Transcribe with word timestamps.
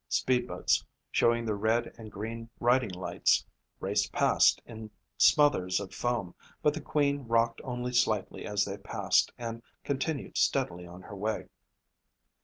Speed 0.09 0.47
boats, 0.47 0.83
showing 1.11 1.45
their 1.45 1.55
red 1.55 1.93
and 1.95 2.11
green 2.11 2.49
riding 2.59 2.89
lights, 2.89 3.45
raced 3.79 4.11
past 4.11 4.59
in 4.65 4.89
smothers 5.19 5.79
of 5.79 5.93
foam 5.93 6.33
but 6.63 6.73
the 6.73 6.81
Queen 6.81 7.19
rocked 7.27 7.61
only 7.63 7.93
slightly 7.93 8.43
as 8.43 8.65
they 8.65 8.77
passed 8.77 9.31
and 9.37 9.61
continued 9.83 10.37
steadily 10.39 10.87
on 10.87 11.03
her 11.03 11.15
way. 11.15 11.49